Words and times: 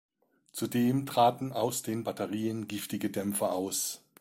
Zudem 0.51 1.05
traten 1.05 1.51
aus 1.53 1.83
den 1.83 2.03
Batterien 2.03 2.67
giftige 2.67 3.11
Dämpfe 3.11 3.51
aus. 3.51 4.01